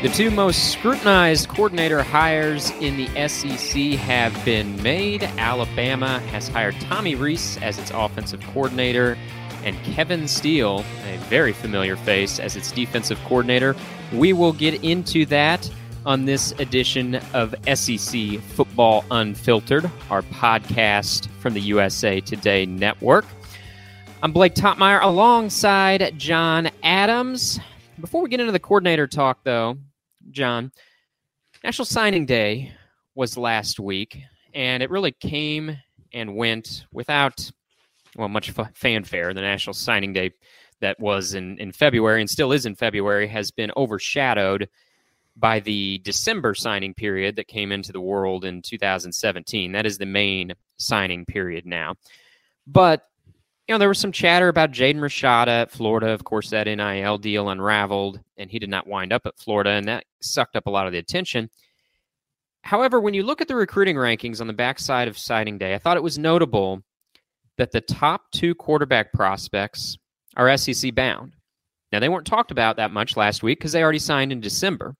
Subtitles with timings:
[0.00, 5.24] The two most scrutinized coordinator hires in the SEC have been made.
[5.24, 9.18] Alabama has hired Tommy Rees as its offensive coordinator
[9.64, 13.74] and Kevin Steele, a very familiar face, as its defensive coordinator.
[14.12, 15.68] We will get into that
[16.06, 23.24] on this edition of SEC Football Unfiltered, our podcast from the USA Today Network.
[24.22, 27.58] I'm Blake Toppmeyer alongside John Adams.
[28.00, 29.76] Before we get into the coordinator talk, though,
[30.30, 30.72] John,
[31.64, 32.72] National Signing Day
[33.14, 34.18] was last week,
[34.54, 35.76] and it really came
[36.12, 37.50] and went without,
[38.16, 39.34] well, much fanfare.
[39.34, 40.32] The National Signing Day
[40.80, 44.68] that was in, in February and still is in February has been overshadowed
[45.36, 49.72] by the December signing period that came into the world in 2017.
[49.72, 51.94] That is the main signing period now.
[52.66, 53.02] But
[53.66, 56.08] you know, there was some chatter about Jaden Rashada at Florida.
[56.08, 59.86] Of course, that NIL deal unraveled, and he did not wind up at Florida, and
[59.88, 61.50] that sucked up a lot of the attention.
[62.62, 65.78] However, when you look at the recruiting rankings on the backside of signing day, I
[65.78, 66.82] thought it was notable
[67.56, 69.96] that the top two quarterback prospects
[70.36, 71.34] are SEC bound.
[71.92, 74.94] Now, they weren't talked about that much last week because they already signed in December,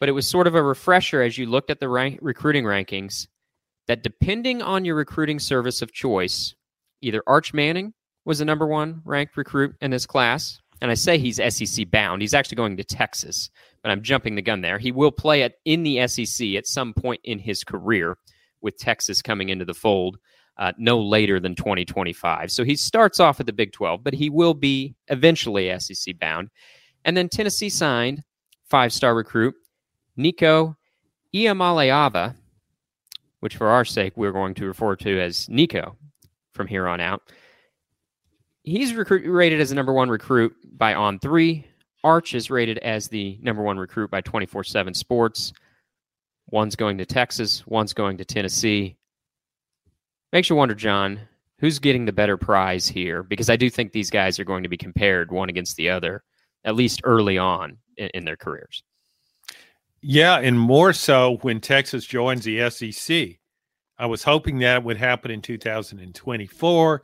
[0.00, 3.26] but it was sort of a refresher as you looked at the rank- recruiting rankings
[3.88, 6.54] that depending on your recruiting service of choice,
[7.02, 7.92] either Arch Manning
[8.24, 10.58] was the number one ranked recruit in this class.
[10.82, 12.22] And I say he's SEC bound.
[12.22, 13.50] He's actually going to Texas,
[13.82, 14.78] but I'm jumping the gun there.
[14.78, 18.18] He will play it in the SEC at some point in his career
[18.62, 20.18] with Texas coming into the fold
[20.58, 22.50] uh, no later than 2025.
[22.50, 26.50] So he starts off at the Big 12, but he will be eventually SEC bound.
[27.04, 28.24] And then Tennessee signed
[28.68, 29.54] five star recruit
[30.16, 30.76] Nico
[31.32, 32.34] Iamaleava,
[33.38, 35.96] which for our sake we're going to refer to as Nico
[36.52, 37.22] from here on out.
[38.64, 41.66] He's recruit, rated as the number one recruit by On Three.
[42.04, 45.52] Arch is rated as the number one recruit by 24 7 Sports.
[46.50, 48.96] One's going to Texas, one's going to Tennessee.
[50.32, 51.20] Makes you wonder, John,
[51.58, 53.22] who's getting the better prize here?
[53.22, 56.22] Because I do think these guys are going to be compared one against the other,
[56.64, 58.82] at least early on in, in their careers.
[60.00, 63.38] Yeah, and more so when Texas joins the SEC.
[63.98, 67.02] I was hoping that would happen in 2024.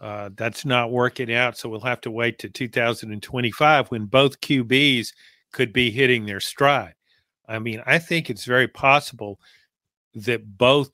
[0.00, 5.12] Uh, that's not working out, so we'll have to wait to 2025 when both QBs
[5.52, 6.94] could be hitting their stride.
[7.46, 9.38] I mean, I think it's very possible
[10.14, 10.90] that both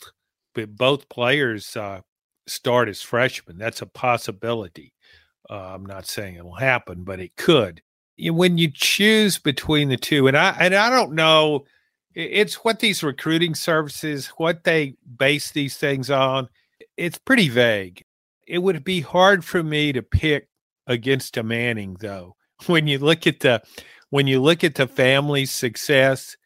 [0.55, 2.01] that both players uh,
[2.47, 3.59] start as freshmen.
[3.59, 4.93] That's a possibility.
[5.49, 7.83] Uh, I'm not saying it'll happen, but it could.
[8.19, 11.65] When you choose between the two, and I and I don't know
[12.17, 16.49] it's what these recruiting services what they base these things on
[16.97, 18.03] it's pretty vague
[18.47, 20.49] it would be hard for me to pick
[20.87, 22.37] against a manning though.
[22.67, 23.63] When you look at the
[24.09, 26.37] when you look at the family's success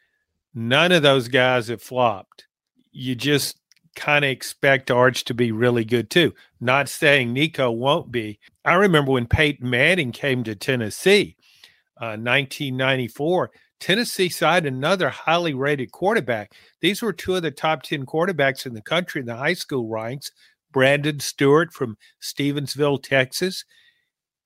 [0.52, 2.46] none of those guys have flopped.
[2.90, 3.60] You just
[3.94, 6.34] kind of expect arch to be really good too.
[6.60, 8.40] Not saying nico won't be.
[8.64, 11.36] I remember when peyton manning came to tennessee
[12.00, 13.50] uh, 1994
[13.80, 16.52] Tennessee signed another highly rated quarterback.
[16.82, 19.88] These were two of the top 10 quarterbacks in the country in the high school
[19.88, 20.32] ranks
[20.72, 23.64] Brandon Stewart from Stephenville, Texas,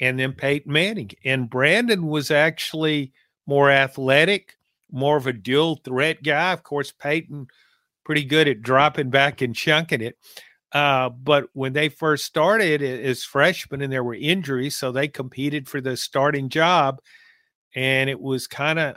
[0.00, 1.10] and then Peyton Manning.
[1.24, 3.12] And Brandon was actually
[3.46, 4.56] more athletic,
[4.90, 6.52] more of a dual threat guy.
[6.52, 7.46] Of course, Peyton,
[8.04, 10.16] pretty good at dropping back and chunking it.
[10.72, 15.68] Uh, but when they first started as freshmen and there were injuries, so they competed
[15.68, 17.00] for the starting job.
[17.76, 18.96] And it was kind of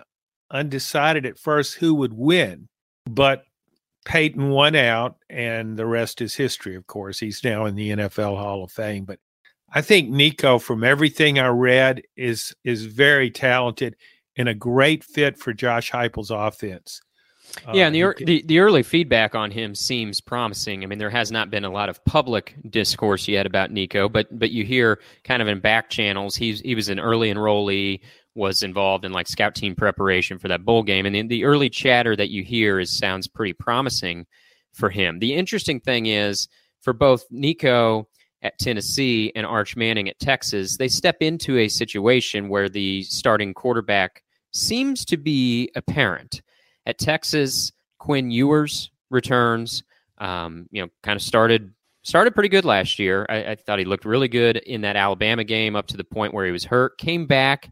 [0.52, 2.68] undecided at first who would win,
[3.06, 3.44] but
[4.07, 7.19] Peyton won out, and the rest is history, of course.
[7.19, 9.03] He's now in the NFL Hall of Fame.
[9.03, 9.19] But
[9.73, 13.97] I think Nico, from everything I read, is is very talented
[14.38, 17.01] and a great fit for Josh Heupel's offense.
[17.73, 20.84] Yeah, and the, uh, the the early feedback on him seems promising.
[20.84, 24.28] I mean, there has not been a lot of public discourse yet about Nico, but
[24.40, 26.38] but you hear kind of in back channels.
[26.38, 28.00] He's he was an early enrollee
[28.38, 31.06] was involved in like scout team preparation for that bowl game.
[31.06, 34.26] And the, the early chatter that you hear is sounds pretty promising
[34.73, 35.20] for him.
[35.20, 36.47] The interesting thing is
[36.82, 38.08] for both Nico
[38.44, 43.53] at Tennessee and Arch Manning at Texas, they step into a situation where the starting
[43.53, 46.41] quarterback seems to be apparent.
[46.85, 49.84] At Texas, Quinn Ewers returns.
[50.20, 51.73] Um, you know, kind of started
[52.03, 53.26] started pretty good last year.
[53.29, 56.34] I, I, thought he looked really good in that Alabama game up to the point
[56.34, 56.97] where he was hurt.
[56.97, 57.70] Came back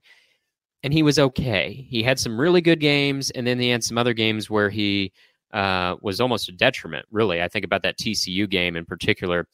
[0.86, 1.88] and he was okay.
[1.90, 5.12] He had some really good games, and then he had some other games where he
[5.52, 7.08] uh, was almost a detriment.
[7.10, 9.48] Really, I think about that TCU game in particular.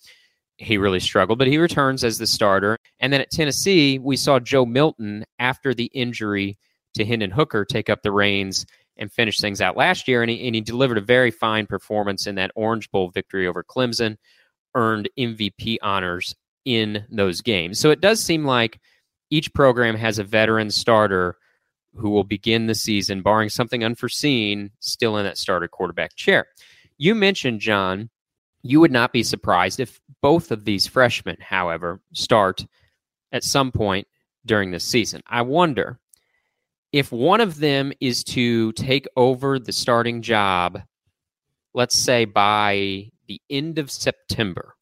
[0.57, 2.77] He really struggled, but he returns as the starter.
[2.99, 6.57] And then at Tennessee, we saw Joe Milton after the injury
[6.95, 8.65] to Hendon Hooker take up the reins
[8.97, 10.21] and finish things out last year.
[10.21, 13.63] And he, and he delivered a very fine performance in that Orange Bowl victory over
[13.63, 14.17] Clemson,
[14.75, 16.35] earned MVP honors
[16.65, 17.79] in those games.
[17.79, 18.81] So it does seem like
[19.31, 21.37] each program has a veteran starter
[21.95, 26.45] who will begin the season, barring something unforeseen, still in that starter quarterback chair.
[26.97, 28.09] You mentioned, John,
[28.61, 32.65] you would not be surprised if both of these freshmen, however, start
[33.31, 34.07] at some point
[34.45, 35.21] during this season.
[35.27, 35.99] I wonder
[36.91, 40.81] if one of them is to take over the starting job,
[41.73, 44.75] let's say by the end of September,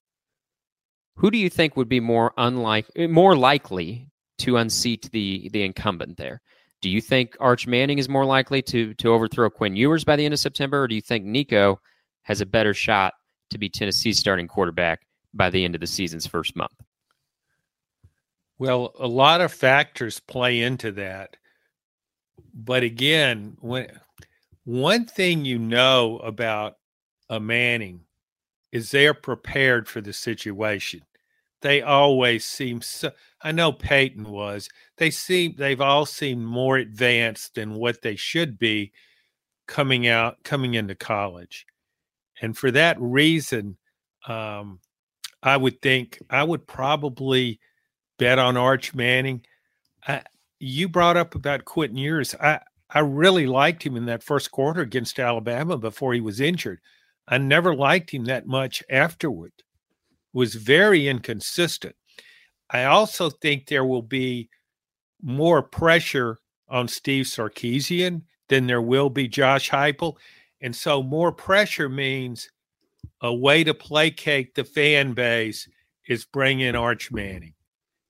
[1.16, 4.09] who do you think would be more unlike eh, more likely
[4.40, 6.42] to unseat the the incumbent there?
[6.82, 10.26] Do you think Arch Manning is more likely to to overthrow Quinn Ewers by the
[10.26, 11.80] end of September, or do you think Nico
[12.24, 13.14] has a better shot
[13.50, 15.02] to be Tennessee's starting quarterback
[15.34, 16.74] by the end of the season's first month?
[18.58, 21.38] Well, a lot of factors play into that.
[22.54, 23.88] But again, when
[24.66, 26.76] one thing you know about
[27.30, 28.02] a Manning
[28.72, 31.02] is they're prepared for the situation.
[31.62, 33.12] They always seem so
[33.42, 34.70] I know Peyton was.
[34.98, 38.92] They seem they've all seemed more advanced than what they should be
[39.68, 41.66] coming out coming into college.
[42.42, 43.78] And for that reason,
[44.28, 44.80] um,
[45.44, 47.60] I would think I would probably
[48.18, 49.46] bet on Arch Manning.
[50.08, 50.24] I,
[50.60, 52.36] you brought up about Quentin Ewers.
[52.36, 52.60] I,
[52.90, 56.80] I really liked him in that first quarter against Alabama before he was injured.
[57.28, 59.52] I never liked him that much afterward.
[60.34, 61.96] Was very inconsistent.
[62.70, 64.50] I also think there will be
[65.22, 66.38] more pressure
[66.70, 70.18] on Steve Sarkisian than there will be Josh Heupel,
[70.62, 72.50] and so more pressure means
[73.22, 75.68] a way to placate the fan base
[76.08, 77.54] is bring in Arch Manning.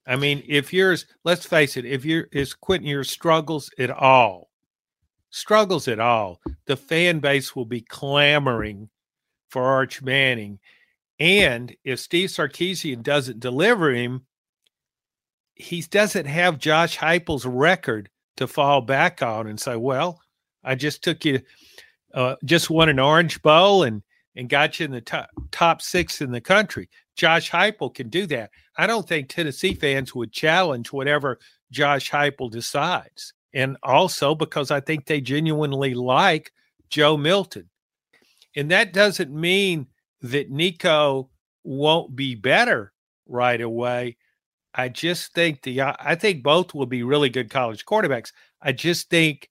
[0.07, 4.49] I mean, if yours, let's face it, if you're is Quentin your struggles at all,
[5.29, 8.89] struggles at all, the fan base will be clamoring
[9.49, 10.59] for Arch Manning.
[11.19, 14.25] And if Steve Sarkisian doesn't deliver him,
[15.55, 20.21] he doesn't have Josh Heupel's record to fall back on and say, "Well,
[20.63, 21.41] I just took you,
[22.13, 24.01] uh, just won an Orange Bowl and
[24.35, 26.89] and got you in the top top six in the country."
[27.19, 28.51] Josh Heupel can do that.
[28.77, 31.37] I don't think Tennessee fans would challenge whatever
[31.69, 33.33] Josh Heupel decides.
[33.53, 36.53] And also because I think they genuinely like
[36.89, 37.69] Joe Milton.
[38.55, 39.87] And that doesn't mean
[40.21, 41.29] that Nico
[41.63, 42.93] won't be better
[43.27, 44.17] right away.
[44.73, 48.31] I just think the uh, I think both will be really good college quarterbacks.
[48.61, 49.49] I just think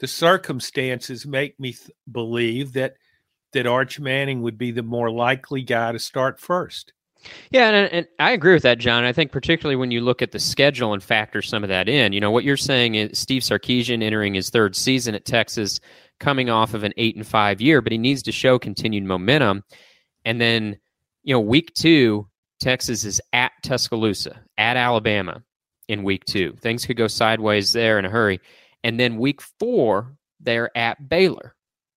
[0.00, 2.94] the circumstances make me th- believe that
[3.52, 6.92] that Arch Manning would be the more likely guy to start first.
[7.50, 9.04] Yeah, and, and, I agree with that, John.
[9.04, 12.12] I think particularly when you look at the schedule and factor some of that in,
[12.12, 15.80] you know, what you're saying is Steve Sarkisian entering his third season at Texas,
[16.20, 19.64] coming off of an eight and five year, but he needs to show continued momentum.
[20.24, 20.78] And then,
[21.22, 22.28] you know, week two,
[22.60, 25.42] Texas is at Tuscaloosa, at Alabama
[25.88, 26.52] in week two.
[26.60, 28.40] Things could go sideways there in a hurry.
[28.84, 31.54] And then week four, they're at Baylor.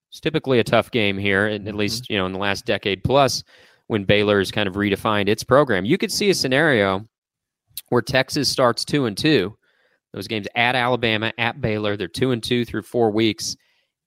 [0.09, 1.77] It's typically a tough game here, at mm-hmm.
[1.77, 3.43] least, you know, in the last decade plus
[3.87, 5.85] when Baylor has kind of redefined its program.
[5.85, 7.05] You could see a scenario
[7.89, 9.57] where Texas starts two and two.
[10.13, 13.55] Those games at Alabama, at Baylor, they're two and two through four weeks,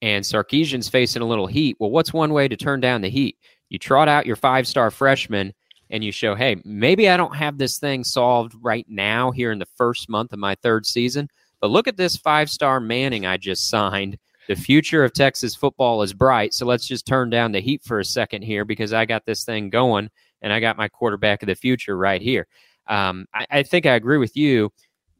[0.02, 1.76] and Sarkisian's facing a little heat.
[1.78, 3.36] Well, what's one way to turn down the heat?
[3.70, 5.54] You trot out your five star freshman
[5.88, 9.58] and you show, hey, maybe I don't have this thing solved right now here in
[9.58, 11.28] the first month of my third season,
[11.60, 16.02] but look at this five star Manning I just signed the future of Texas football
[16.02, 16.52] is bright.
[16.54, 19.44] So let's just turn down the heat for a second here because I got this
[19.44, 20.10] thing going
[20.42, 22.46] and I got my quarterback of the future right here.
[22.88, 24.72] Um, I, I think I agree with you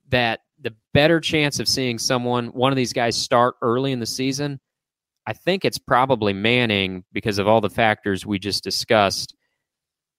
[0.09, 4.07] that the better chance of seeing someone, one of these guys, start early in the
[4.07, 4.59] season,
[5.30, 9.34] I think it's probably Manning because of all the factors we just discussed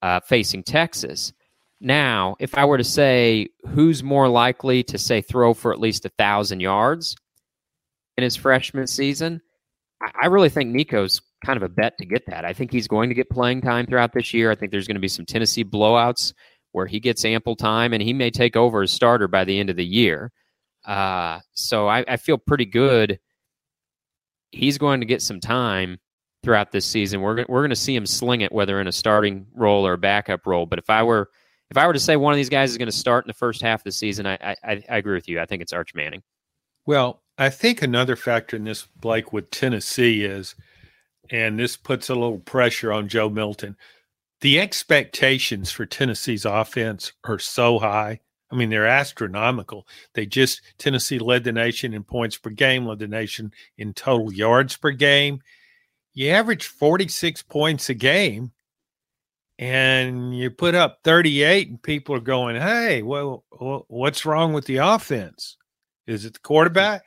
[0.01, 1.33] uh, facing Texas.
[1.79, 6.05] Now, if I were to say who's more likely to say throw for at least
[6.05, 7.15] a thousand yards,
[8.17, 9.41] in his freshman season.
[10.21, 12.45] I really think Nico's kind of a bet to get that.
[12.45, 14.51] I think he's going to get playing time throughout this year.
[14.51, 16.33] I think there's going to be some Tennessee blowouts
[16.71, 19.69] where he gets ample time and he may take over as starter by the end
[19.69, 20.31] of the year.
[20.85, 23.19] Uh, so I, I feel pretty good.
[24.51, 25.99] He's going to get some time
[26.43, 27.21] throughout this season.
[27.21, 29.97] We're we're going to see him sling it, whether in a starting role or a
[29.97, 30.65] backup role.
[30.65, 31.29] But if I were
[31.69, 33.33] if I were to say one of these guys is going to start in the
[33.33, 35.39] first half of the season, I, I, I agree with you.
[35.39, 36.21] I think it's Arch Manning.
[36.85, 40.55] Well, I think another factor in this, Blake, with Tennessee is,
[41.29, 43.77] and this puts a little pressure on Joe Milton.
[44.41, 48.19] The expectations for Tennessee's offense are so high.
[48.51, 49.87] I mean, they're astronomical.
[50.13, 54.33] They just, Tennessee led the nation in points per game, led the nation in total
[54.33, 55.41] yards per game.
[56.13, 58.51] You average 46 points a game
[59.57, 63.45] and you put up 38 and people are going, Hey, well,
[63.87, 65.57] what's wrong with the offense?
[66.07, 67.03] Is it the quarterback?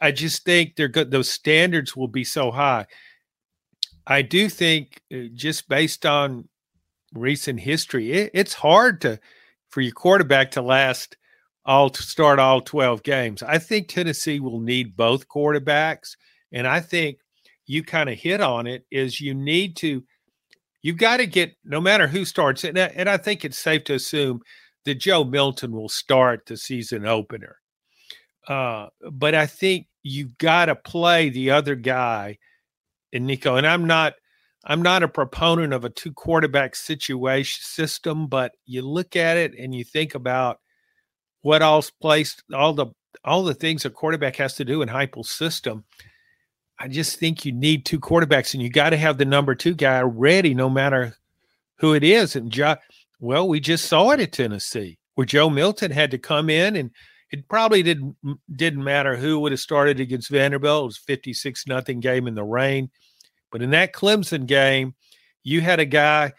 [0.00, 1.10] I just think they're good.
[1.10, 2.86] Those standards will be so high.
[4.06, 6.48] I do think uh, just based on
[7.14, 9.20] recent history, it, it's hard to,
[9.72, 11.16] for your quarterback to last
[11.64, 13.42] all to start all 12 games.
[13.42, 16.16] I think Tennessee will need both quarterbacks.
[16.52, 17.18] And I think
[17.66, 20.04] you kind of hit on it is you need to
[20.82, 23.94] you've got to get no matter who starts and, and I think it's safe to
[23.94, 24.42] assume
[24.84, 27.56] that Joe Milton will start the season opener.
[28.48, 32.38] Uh, but I think you've got to play the other guy
[33.12, 33.54] and Nico.
[33.54, 34.14] And I'm not
[34.64, 39.54] I'm not a proponent of a two quarterback situation system, but you look at it
[39.58, 40.60] and you think about
[41.42, 42.86] what all's placed, all the
[43.24, 45.84] all the things a quarterback has to do in Heupel's system.
[46.78, 49.74] I just think you need two quarterbacks, and you got to have the number two
[49.74, 51.14] guy ready, no matter
[51.78, 52.34] who it is.
[52.34, 52.76] And jo-
[53.20, 56.90] well, we just saw it at Tennessee, where Joe Milton had to come in, and
[57.30, 58.16] it probably didn't
[58.54, 60.82] didn't matter who would have started against Vanderbilt.
[60.82, 62.90] It was fifty six nothing game in the rain,
[63.52, 64.94] but in that Clemson game,
[65.44, 66.32] you had a guy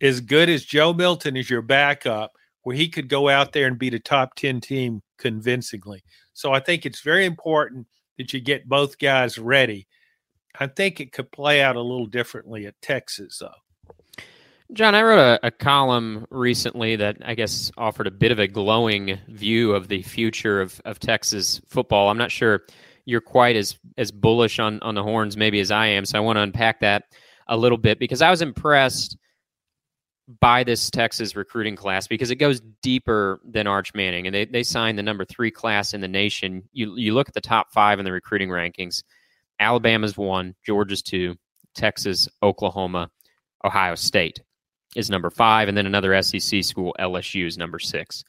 [0.00, 2.32] as good as Joe Milton as your backup,
[2.62, 6.02] where he could go out there and beat a top ten team convincingly.
[6.32, 9.86] So I think it's very important that you get both guys ready.
[10.58, 13.94] I think it could play out a little differently at Texas, though.
[14.72, 18.48] John, I wrote a, a, column recently that I guess offered a bit of a
[18.48, 22.08] glowing view of the future of, of Texas football.
[22.08, 22.62] I'm not sure
[23.04, 26.20] you're quite as as bullish on on the horns maybe as I am, so I
[26.20, 27.04] want to unpack that
[27.48, 29.16] a little bit because I was impressed
[30.40, 34.62] by this Texas recruiting class because it goes deeper than Arch Manning, and they they
[34.62, 36.62] signed the number three class in the nation.
[36.72, 39.02] You you look at the top five in the recruiting rankings.
[39.60, 41.36] Alabama's one, Georgia's two,
[41.74, 43.10] Texas, Oklahoma,
[43.64, 44.42] Ohio State
[44.96, 48.24] is number five, and then another SEC school, LSU, is number six.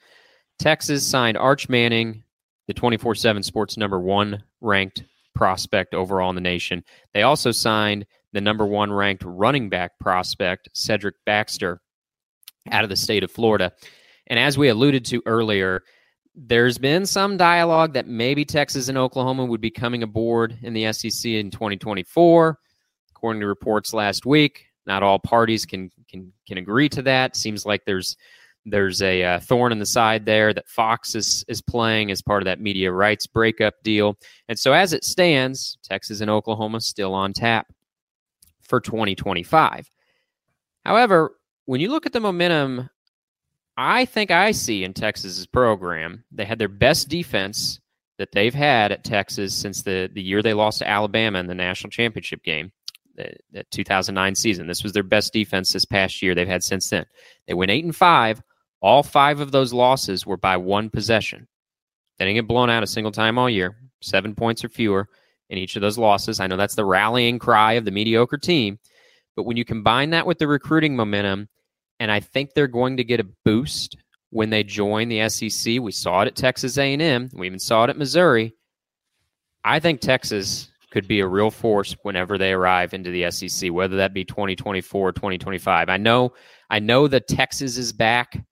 [0.59, 2.23] Texas signed Arch Manning,
[2.67, 5.03] the 24 7 sports number one ranked
[5.33, 6.83] prospect overall in the nation.
[7.13, 11.81] They also signed the number one ranked running back prospect, Cedric Baxter,
[12.71, 13.71] out of the state of Florida.
[14.27, 15.83] And as we alluded to earlier,
[16.35, 20.91] there's been some dialogue that maybe Texas and Oklahoma would be coming aboard in the
[20.91, 22.59] SEC in 2024.
[23.15, 27.35] According to reports last week, not all parties can can can agree to that.
[27.35, 28.17] Seems like there's
[28.65, 32.41] there's a uh, thorn in the side there that Fox is is playing as part
[32.41, 34.17] of that media rights breakup deal.
[34.49, 37.67] And so as it stands, Texas and Oklahoma still on tap
[38.63, 39.89] for 2025.
[40.83, 42.89] However, when you look at the momentum,
[43.77, 47.79] I think I see in Texas's program, they had their best defense
[48.17, 51.55] that they've had at Texas since the, the year they lost to Alabama in the
[51.55, 52.71] national championship game,
[53.15, 54.67] the, the 2009 season.
[54.67, 57.05] This was their best defense this past year they've had since then.
[57.47, 58.41] They went eight and five.
[58.81, 61.47] All five of those losses were by one possession.
[62.17, 65.09] They didn't get blown out a single time all year, seven points or fewer
[65.49, 66.39] in each of those losses.
[66.39, 68.79] I know that's the rallying cry of the mediocre team,
[69.35, 71.49] but when you combine that with the recruiting momentum
[71.99, 73.97] and I think they're going to get a boost
[74.31, 75.79] when they join the SEC.
[75.79, 77.29] We saw it at Texas A&M.
[77.33, 78.53] We even saw it at Missouri.
[79.63, 83.97] I think Texas could be a real force whenever they arrive into the SEC, whether
[83.97, 85.89] that be 2024 or 2025.
[85.89, 86.33] I know,
[86.69, 88.43] I know the Texas is back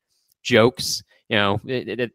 [0.44, 1.04] jokes.
[1.30, 2.12] You know, it, it, it,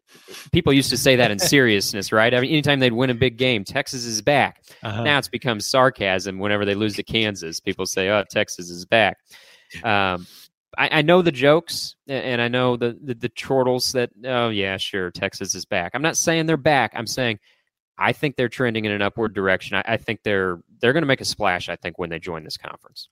[0.53, 2.33] people used to say that in seriousness, right?
[2.33, 4.63] I mean, anytime they'd win a big game, Texas is back.
[4.83, 5.03] Uh-huh.
[5.03, 7.59] Now it's become sarcasm whenever they lose to Kansas.
[7.59, 9.17] People say, "Oh, Texas is back."
[9.83, 10.25] Um,
[10.77, 14.77] I, I, know the jokes and I know the, the, the chortles that oh yeah
[14.77, 15.91] sure Texas is back.
[15.93, 16.93] I'm not saying they're back.
[16.95, 17.39] I'm saying
[17.97, 19.77] I think they're trending in an upward direction.
[19.77, 21.69] I, I think they're they're going to make a splash.
[21.69, 23.09] I think when they join this conference.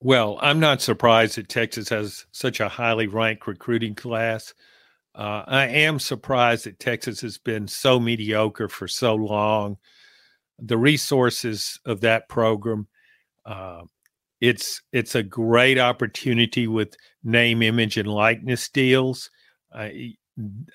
[0.00, 4.54] Well, I'm not surprised that Texas has such a highly ranked recruiting class.
[5.14, 9.76] Uh, I am surprised that Texas has been so mediocre for so long.
[10.60, 12.86] The resources of that program,
[13.44, 13.82] uh,
[14.40, 19.30] it's it's a great opportunity with name, image, and likeness deals.
[19.72, 19.88] Uh,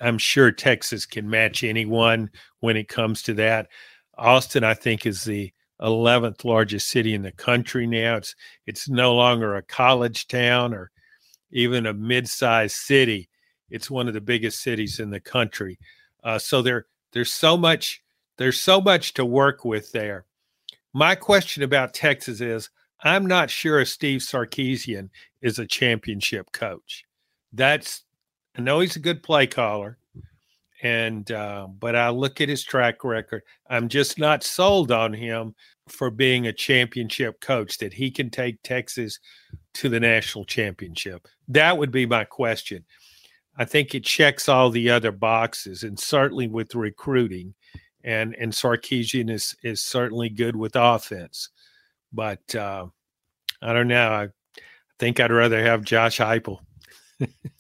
[0.02, 3.70] I'm sure Texas can match anyone when it comes to that.
[4.18, 8.18] Austin, I think, is the 11th largest city in the country now.
[8.18, 10.92] It's it's no longer a college town or
[11.52, 13.30] even a mid-sized city.
[13.70, 15.80] It's one of the biggest cities in the country.
[16.24, 18.02] Uh, so there there's so much
[18.38, 20.26] there's so much to work with there.
[20.94, 22.70] My question about Texas is
[23.02, 25.10] I'm not sure if Steve Sarkisian
[25.42, 27.04] is a championship coach.
[27.52, 28.04] That's
[28.56, 29.98] I know he's a good play caller.
[30.84, 33.42] And uh, but I look at his track record.
[33.70, 35.56] I'm just not sold on him
[35.88, 39.20] for being a championship coach that he can take Texas
[39.76, 41.28] to the national championship.
[41.48, 42.84] That would be my question.
[43.58, 47.54] I think it checks all the other boxes, and certainly with recruiting,
[48.04, 51.50] and and Sarkisian is is certainly good with offense,
[52.12, 52.88] but uh,
[53.62, 54.12] I don't know.
[54.12, 54.28] I
[55.00, 56.60] think I'd rather have Josh Heupel.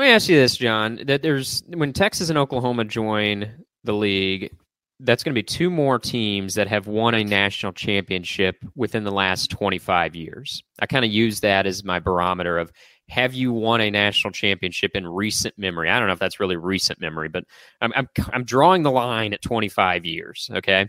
[0.00, 0.98] Let me ask you this, John.
[1.04, 3.52] That there's when Texas and Oklahoma join
[3.84, 4.50] the league,
[5.00, 9.10] that's going to be two more teams that have won a national championship within the
[9.10, 10.62] last 25 years.
[10.78, 12.72] I kind of use that as my barometer of
[13.10, 15.90] have you won a national championship in recent memory?
[15.90, 17.44] I don't know if that's really recent memory, but
[17.82, 20.48] I'm I'm, I'm drawing the line at 25 years.
[20.50, 20.88] Okay.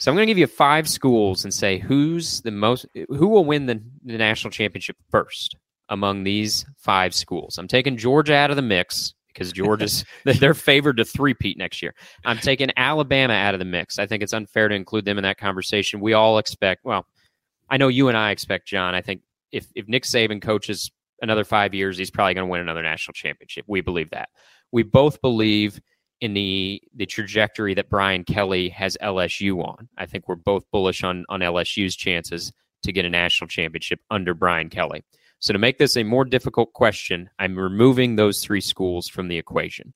[0.00, 3.44] So I'm going to give you five schools and say who's the most, who will
[3.44, 5.56] win the, the national championship first
[5.88, 7.58] among these five schools.
[7.58, 11.94] I'm taking Georgia out of the mix because Georgia's they're favored to three-peat next year.
[12.24, 13.98] I'm taking Alabama out of the mix.
[13.98, 16.00] I think it's unfair to include them in that conversation.
[16.00, 17.06] We all expect, well,
[17.68, 18.94] I know you and I expect, John.
[18.94, 20.90] I think if if Nick Saban coaches
[21.22, 23.64] another five years, he's probably going to win another national championship.
[23.66, 24.28] We believe that.
[24.72, 25.80] We both believe
[26.20, 29.88] in the the trajectory that Brian Kelly has LSU on.
[29.98, 32.52] I think we're both bullish on on LSU's chances
[32.82, 35.04] to get a national championship under Brian Kelly.
[35.38, 39.36] So, to make this a more difficult question, I'm removing those three schools from the
[39.36, 39.92] equation.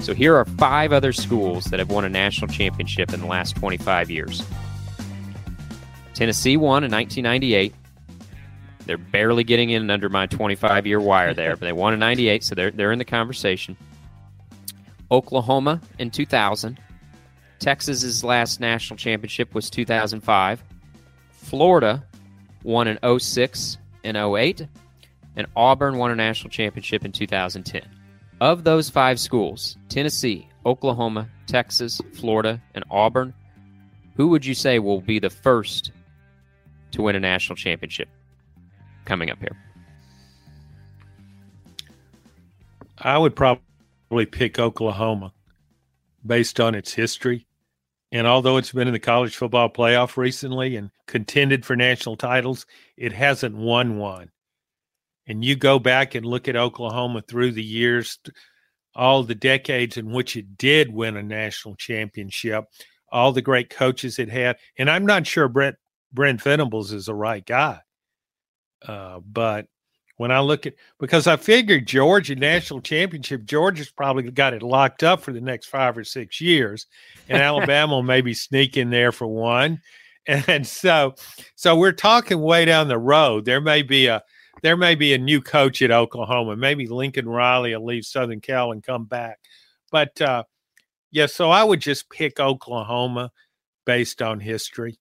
[0.00, 3.56] So, here are five other schools that have won a national championship in the last
[3.56, 4.44] 25 years.
[6.12, 7.74] Tennessee won in 1998.
[8.84, 12.44] They're barely getting in under my 25 year wire there, but they won in 98,
[12.44, 13.76] so they're, they're in the conversation.
[15.10, 16.78] Oklahoma in 2000.
[17.58, 20.62] Texas's last national championship was 2005.
[21.42, 22.02] Florida
[22.62, 24.66] won in 06 and 08,
[25.36, 27.82] and Auburn won a national championship in 2010.
[28.40, 33.34] Of those five schools, Tennessee, Oklahoma, Texas, Florida, and Auburn,
[34.16, 35.92] who would you say will be the first
[36.92, 38.08] to win a national championship
[39.04, 39.56] coming up here?
[42.98, 45.32] I would probably pick Oklahoma
[46.24, 47.46] based on its history
[48.12, 52.66] and although it's been in the college football playoff recently and contended for national titles,
[52.96, 54.30] it hasn't won one.
[55.26, 58.18] And you go back and look at Oklahoma through the years,
[58.94, 62.64] all the decades in which it did win a national championship,
[63.10, 64.58] all the great coaches it had.
[64.76, 65.76] And I'm not sure Brett
[66.12, 67.80] Brent Venables is the right guy.
[68.86, 69.66] Uh, but
[70.16, 75.02] when I look at because I figured Georgia national championship, Georgia's probably got it locked
[75.02, 76.86] up for the next five or six years,
[77.28, 79.80] and Alabama will maybe sneak in there for one.
[80.24, 81.16] And so,
[81.56, 83.44] so we're talking way down the road.
[83.44, 84.22] There may be a
[84.62, 86.54] there may be a new coach at Oklahoma.
[86.54, 89.40] Maybe Lincoln Riley will leave Southern Cal and come back.
[89.90, 90.44] But uh,
[91.10, 93.32] yeah, so I would just pick Oklahoma
[93.84, 94.96] based on history.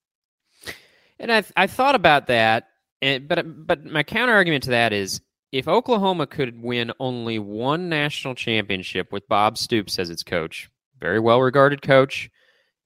[1.20, 2.71] And I I thought about that
[3.02, 7.90] and, but but my counter argument to that is if Oklahoma could win only one
[7.90, 12.30] national championship with Bob Stoops as its coach, very well regarded coach,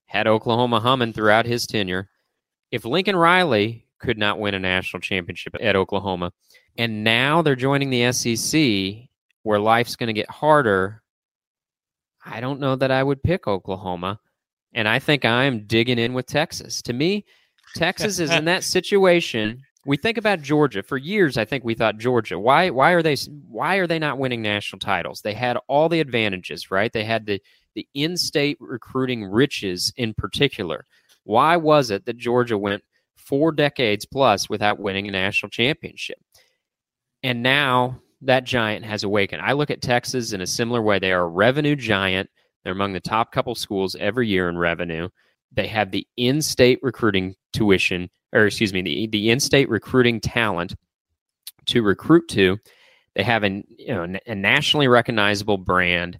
[0.06, 2.10] had Oklahoma humming throughout his tenure.
[2.71, 6.32] If Lincoln Riley could not win a national championship at Oklahoma,
[6.78, 9.10] and now they're joining the SEC
[9.43, 11.04] where life's going to get harder,
[12.25, 14.19] I don't know that I would pick Oklahoma.
[14.73, 16.82] And I think I'm digging in with Texas.
[16.82, 17.25] To me,
[17.75, 21.38] Texas is in that situation we think about Georgia for years.
[21.38, 22.39] I think we thought Georgia.
[22.39, 22.71] Why?
[22.71, 23.15] Why are they?
[23.48, 25.21] Why are they not winning national titles?
[25.21, 26.91] They had all the advantages, right?
[26.91, 27.41] They had the
[27.76, 30.86] the in-state recruiting riches in particular.
[31.24, 32.84] Why was it that Georgia went
[33.15, 36.17] four decades plus without winning a national championship?
[37.21, 39.41] And now that giant has awakened.
[39.41, 41.00] I look at Texas in a similar way.
[41.00, 42.30] They are a revenue giant.
[42.63, 45.10] They're among the top couple schools every year in revenue.
[45.52, 50.76] They have the in-state recruiting tuition or excuse me, the, the in-state recruiting talent
[51.68, 52.58] to recruit to.
[53.15, 56.20] They have an, you know, a nationally recognizable brand.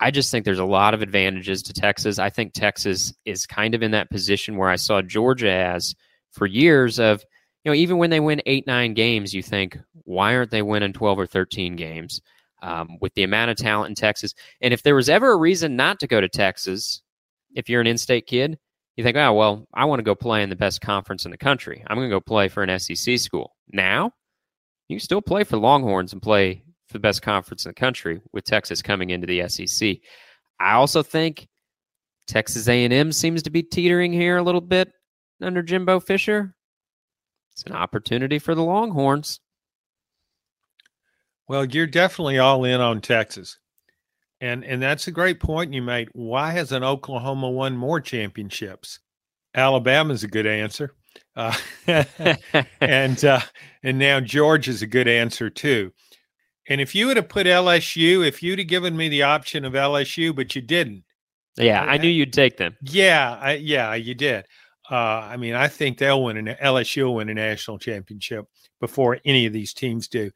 [0.00, 2.18] I just think there's a lot of advantages to Texas.
[2.18, 5.94] I think Texas is kind of in that position where I saw Georgia as
[6.32, 7.22] for years of,
[7.62, 10.94] you know, even when they win eight, nine games, you think, why aren't they winning
[10.94, 12.22] 12 or 13 games?
[12.62, 14.32] Um, with the amount of talent in Texas.
[14.62, 17.02] And if there was ever a reason not to go to Texas,
[17.54, 18.58] if you're an in state kid,
[18.96, 21.36] you think, oh, well, I want to go play in the best conference in the
[21.38, 21.82] country.
[21.86, 23.54] I'm going to go play for an SEC school.
[23.72, 24.12] Now,
[24.88, 28.20] you can still play for Longhorns and play for the best conference in the country
[28.32, 29.96] with Texas coming into the SEC.
[30.60, 31.48] I also think
[32.26, 34.92] Texas A&M seems to be teetering here a little bit
[35.42, 36.54] under Jimbo Fisher.
[37.52, 39.40] It's an opportunity for the Longhorns.
[41.48, 43.58] Well, you're definitely all in on Texas.
[44.40, 46.08] And and that's a great point you made.
[46.12, 48.98] Why hasn't Oklahoma won more championships?
[49.54, 50.94] Alabama's a good answer.
[51.36, 51.56] Uh,
[52.80, 53.40] and uh,
[53.82, 55.92] and now Georgia's a good answer too.
[56.68, 59.74] And if you would have put LSU, if you'd have given me the option of
[59.74, 61.04] LSU, but you didn't.
[61.56, 62.76] Yeah, I knew you'd take them.
[62.82, 64.44] Yeah, I, yeah, you did.
[64.90, 68.46] Uh, I mean, I think they'll win an LSU will win a national championship
[68.80, 70.30] before any of these teams do.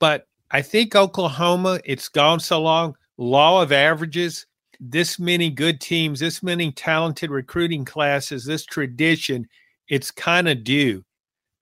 [0.00, 2.96] But I think Oklahoma, it's gone so long.
[3.16, 4.46] Law of averages,
[4.80, 9.46] this many good teams, this many talented recruiting classes, this tradition,
[9.88, 11.04] it's kind of due.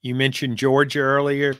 [0.02, 1.56] You mentioned Georgia earlier.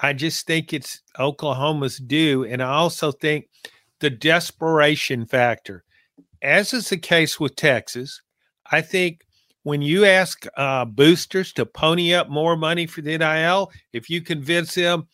[0.00, 2.44] I just think it's Oklahoma's due.
[2.44, 3.48] And I also think
[4.00, 5.84] the desperation factor,
[6.42, 8.20] as is the case with Texas,
[8.70, 9.20] I think
[9.62, 14.22] when you ask uh, boosters to pony up more money for the NIL, if you
[14.22, 15.08] convince them,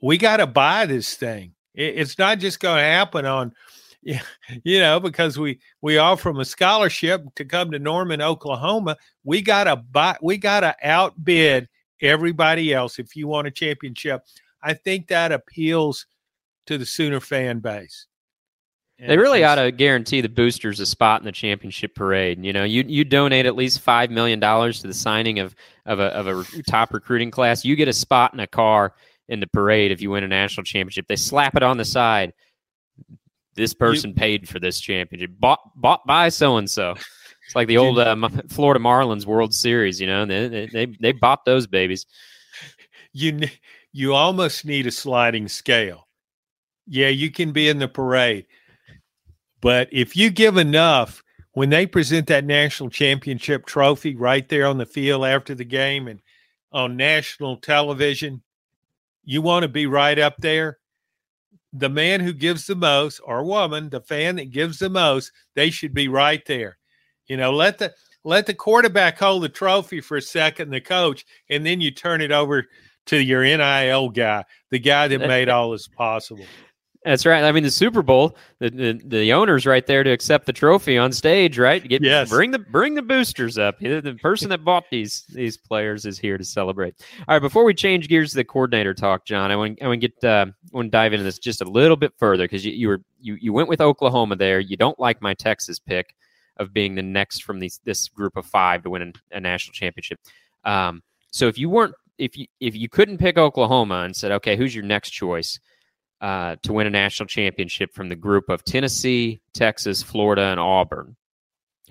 [0.00, 1.53] we got to buy this thing.
[1.74, 3.52] It, it's not just going to happen on,
[4.02, 8.96] you know, because we we offer them a scholarship to come to Norman, Oklahoma.
[9.24, 10.16] We got to buy.
[10.22, 11.68] We got to outbid
[12.02, 14.22] everybody else if you want a championship.
[14.62, 16.06] I think that appeals
[16.66, 18.06] to the Sooner fan base.
[18.98, 22.44] And they really ought to guarantee the boosters a spot in the championship parade.
[22.44, 25.98] You know, you you donate at least five million dollars to the signing of of
[25.98, 27.64] a of a top recruiting class.
[27.64, 28.94] You get a spot in a car
[29.28, 31.06] in the parade if you win a national championship.
[31.08, 32.32] They slap it on the side.
[33.54, 36.94] This person you, paid for this championship, bought bought by so and so.
[37.46, 38.16] It's like the old uh,
[38.48, 40.00] Florida Marlins World Series.
[40.00, 42.06] You know, they they they bought those babies.
[43.12, 43.42] You
[43.92, 46.08] you almost need a sliding scale.
[46.86, 48.46] Yeah, you can be in the parade
[49.64, 54.76] but if you give enough, when they present that national championship trophy right there on
[54.76, 56.20] the field after the game and
[56.70, 58.42] on national television,
[59.24, 60.78] you want to be right up there.
[61.72, 65.70] The man who gives the most, or woman, the fan that gives the most, they
[65.70, 66.78] should be right there.
[67.26, 67.92] You know, let the
[68.24, 72.20] let the quarterback hold the trophy for a second, the coach, and then you turn
[72.20, 72.64] it over
[73.06, 76.46] to your NIL guy, the guy that made all this possible.
[77.04, 77.44] That's right.
[77.44, 80.96] I mean, the Super Bowl, the, the, the owner's right there to accept the trophy
[80.96, 81.86] on stage, right?
[81.86, 82.30] Get, yes.
[82.30, 83.78] Bring the bring the boosters up.
[83.78, 86.94] The, person that bought these these players is here to celebrate.
[87.28, 87.40] All right.
[87.40, 90.24] Before we change gears to the coordinator talk, John, I want I want to get
[90.24, 92.88] uh, I want to dive into this just a little bit further because you, you
[92.88, 94.58] were you you went with Oklahoma there.
[94.58, 96.14] You don't like my Texas pick
[96.56, 99.74] of being the next from these this group of five to win a, a national
[99.74, 100.18] championship.
[100.64, 104.56] Um, so if you weren't if you if you couldn't pick Oklahoma and said, okay,
[104.56, 105.60] who's your next choice?
[106.24, 111.16] Uh, to win a national championship from the group of Tennessee, Texas, Florida, and Auburn,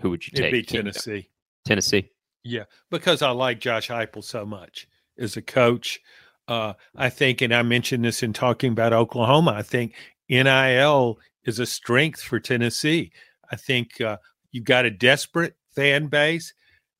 [0.02, 0.52] who would you take?
[0.52, 1.30] It'd be Tennessee.
[1.65, 2.10] Tennessee.
[2.43, 4.88] Yeah, because I like Josh Heupel so much
[5.19, 6.02] as a coach.
[6.48, 9.52] Uh, I think, and I mentioned this in talking about Oklahoma.
[9.52, 9.93] I think
[10.28, 13.12] NIL is a strength for Tennessee.
[13.52, 14.17] I think uh,
[14.52, 16.56] you've got a desperate fan base,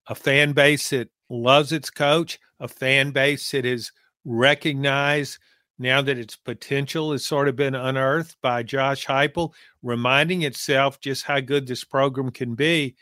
[0.06, 3.92] a fan base that loves its coach, a fan base that is
[4.24, 5.40] recognized
[5.80, 11.24] now that its potential has sort of been unearthed by Josh Heupel, reminding itself just
[11.24, 12.96] how good this program can be.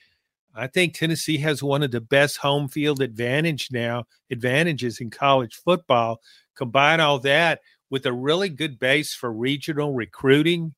[0.55, 5.55] I think Tennessee has one of the best home field advantage now advantages in college
[5.55, 6.19] football.
[6.55, 10.73] Combine all that with a really good base for regional recruiting,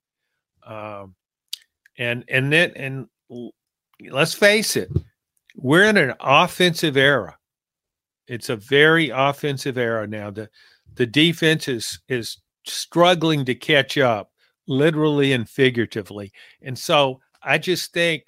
[0.65, 1.15] um,
[1.97, 3.07] and and then and
[4.11, 4.89] let's face it,
[5.55, 7.37] we're in an offensive era.
[8.27, 10.31] It's a very offensive era now.
[10.31, 10.49] The
[10.95, 14.31] the defense is is struggling to catch up,
[14.67, 16.31] literally and figuratively.
[16.61, 18.23] And so I just think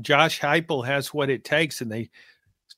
[0.00, 2.10] Josh Heupel has what it takes, and they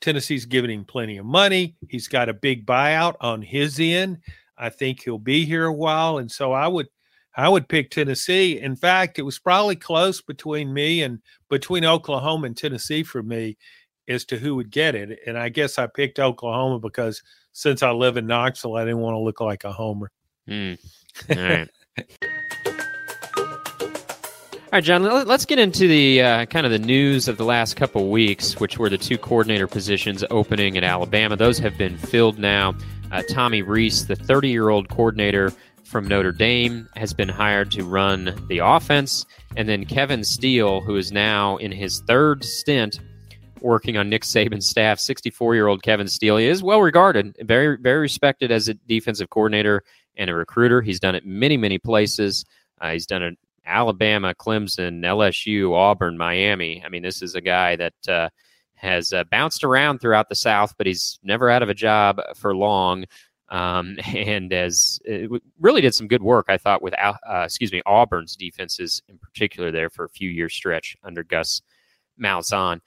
[0.01, 1.77] Tennessee's giving him plenty of money.
[1.88, 4.18] He's got a big buyout on his end.
[4.57, 6.88] I think he'll be here a while, and so I would
[7.37, 8.59] I would pick Tennessee.
[8.61, 13.57] In fact, it was probably close between me and between Oklahoma and Tennessee for me
[14.09, 15.20] as to who would get it.
[15.27, 17.22] And I guess I picked Oklahoma because
[17.58, 20.12] since I live in Knoxville, I didn't want to look like a homer.
[20.48, 20.78] Mm.
[21.30, 21.68] All right.
[23.36, 25.02] All right, John.
[25.02, 28.78] Let's get into the uh, kind of the news of the last couple weeks, which
[28.78, 31.34] were the two coordinator positions opening in Alabama.
[31.34, 32.76] Those have been filled now.
[33.10, 38.58] Uh, Tommy Rees, the 30-year-old coordinator from Notre Dame, has been hired to run the
[38.58, 43.00] offense, and then Kevin Steele, who is now in his third stint
[43.62, 44.98] working on Nick Saban's staff.
[44.98, 49.82] 64 year old Kevin Steele is well regarded, very, very respected as a defensive coordinator
[50.16, 50.82] and a recruiter.
[50.82, 52.44] He's done it many, many places.
[52.80, 56.82] Uh, he's done it Alabama, Clemson, LSU, Auburn, Miami.
[56.84, 58.28] I mean, this is a guy that uh,
[58.74, 62.56] has uh, bounced around throughout the South, but he's never out of a job for
[62.56, 63.04] long.
[63.50, 67.82] um, and as it really did some good work, I thought, with uh, excuse me
[67.86, 71.60] Auburn's defenses in particular there for a few years stretch under Gus
[72.20, 72.80] Malzahn.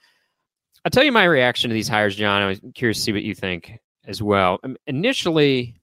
[0.84, 2.42] I'll tell you my reaction to these hires, John.
[2.42, 4.58] I was curious to see what you think as well.
[4.64, 5.76] Um, initially,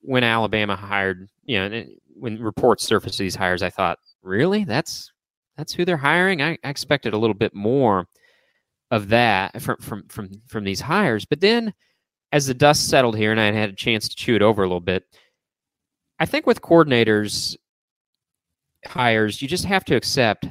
[0.00, 1.84] when Alabama hired, you know,
[2.14, 5.12] when reports surfaced these hires, I thought, really, that's
[5.56, 6.42] that's who they're hiring.
[6.42, 8.06] I, I expected a little bit more
[8.90, 11.72] of that from from from from these hires, but then
[12.32, 14.66] as the dust settled here and I had a chance to chew it over a
[14.66, 15.04] little bit,
[16.18, 17.56] I think with coordinators
[18.86, 20.46] hires, you just have to accept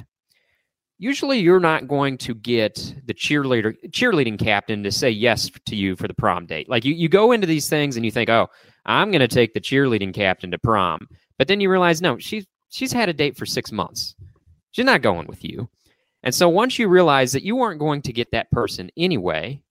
[1.00, 5.96] usually you're not going to get the cheerleader cheerleading captain to say yes to you
[5.96, 6.68] for the prom date.
[6.68, 8.48] Like you, you go into these things and you think, oh,
[8.84, 11.08] I'm going to take the cheerleading captain to prom,
[11.38, 14.14] but then you realize, no, she's she's had a date for six months.
[14.72, 15.68] She's not going with you.
[16.22, 19.62] And so once you realize that you weren't going to get that person anyway,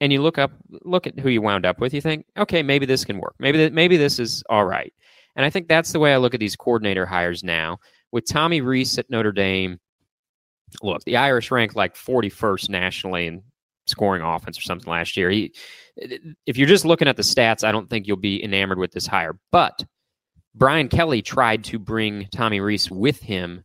[0.00, 0.50] and you look up
[0.82, 3.34] look at who you wound up with, you think, okay, maybe this can work.
[3.38, 4.94] Maybe th- maybe this is all right.
[5.36, 7.78] And I think that's the way I look at these coordinator hires now.
[8.12, 9.78] With Tommy Rees at Notre Dame,
[10.82, 13.42] look, the Irish ranked like 41st nationally in
[13.86, 15.30] scoring offense or something last year.
[15.30, 15.52] He,
[16.46, 19.06] if you're just looking at the stats, I don't think you'll be enamored with this
[19.06, 19.38] hire.
[19.52, 19.84] But
[20.54, 23.64] Brian Kelly tried to bring Tommy Rees with him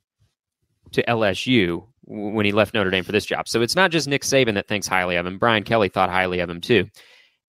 [0.92, 3.48] to LSU when he left Notre Dame for this job.
[3.48, 5.38] So it's not just Nick Saban that thinks highly of him.
[5.38, 6.88] Brian Kelly thought highly of him too.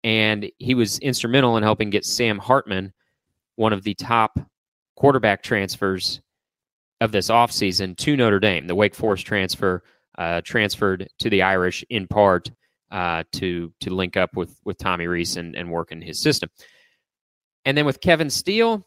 [0.04, 2.92] And he was instrumental in helping get Sam Hartman,
[3.56, 4.38] one of the top
[4.94, 6.20] quarterback transfers
[7.00, 8.66] of this offseason to Notre Dame.
[8.66, 9.82] The Wake Forest transfer
[10.18, 12.50] uh, transferred to the Irish in part
[12.90, 16.48] uh, to to link up with with Tommy Rees and, and work in his system.
[17.64, 18.86] And then with Kevin Steele,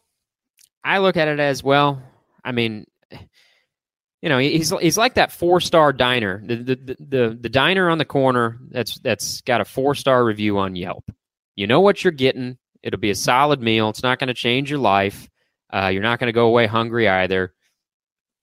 [0.82, 2.02] I look at it as well.
[2.42, 2.86] I mean,
[4.22, 7.98] you know, he's he's like that four star diner, the, the the the diner on
[7.98, 11.10] the corner that's that's got a four star review on Yelp.
[11.56, 12.58] You know what you're getting.
[12.82, 13.90] It'll be a solid meal.
[13.90, 15.28] It's not going to change your life.
[15.72, 17.52] Uh, you're not going to go away hungry either.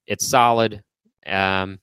[0.08, 0.82] It's solid,
[1.26, 1.78] um,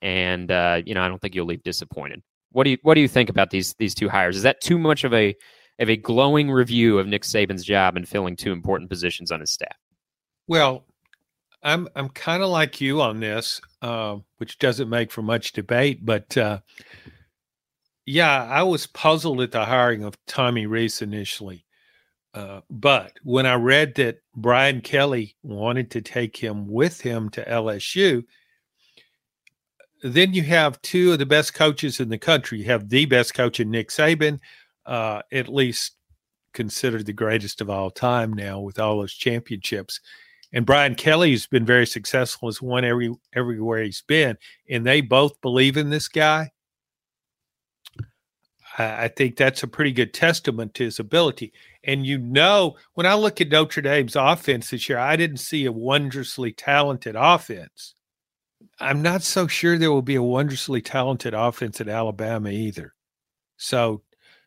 [0.00, 2.22] and uh, you know I don't think you'll leave disappointed.
[2.52, 4.36] What do you What do you think about these these two hires?
[4.36, 5.34] Is that too much of a
[5.78, 9.50] of a glowing review of Nick Saban's job and filling two important positions on his
[9.50, 9.76] staff?
[10.46, 10.84] Well,
[11.62, 16.04] I'm I'm kind of like you on this, uh, which doesn't make for much debate.
[16.04, 16.60] But uh,
[18.04, 21.64] yeah, I was puzzled at the hiring of Tommy Rees initially.
[22.34, 27.44] Uh, but when I read that Brian Kelly wanted to take him with him to
[27.44, 28.24] LSU,
[30.02, 32.58] then you have two of the best coaches in the country.
[32.58, 34.40] You have the best coach in Nick Saban,
[34.86, 35.96] uh, at least
[36.54, 40.00] considered the greatest of all time now with all those championships.
[40.52, 44.36] And Brian Kelly's been very successful, has won every everywhere he's been,
[44.68, 46.50] and they both believe in this guy.
[48.78, 51.52] I think that's a pretty good testament to his ability.
[51.84, 55.64] And you know, when I look at Notre Dame's offense this year, I didn't see
[55.64, 57.94] a wondrously talented offense.
[58.78, 62.94] I'm not so sure there will be a wondrously talented offense at Alabama either.
[63.56, 64.02] So